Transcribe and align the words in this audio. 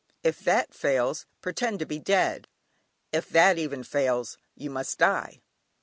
If 0.23 0.39
that 0.39 0.73
fails, 0.73 1.27
pretend 1.41 1.77
to 1.77 1.85
be 1.85 1.99
dead; 1.99 2.47
if 3.11 3.29
that 3.29 3.59
even 3.59 3.83
fails, 3.83 4.39
you 4.55 4.71
must 4.71 4.97
die. 4.97 5.41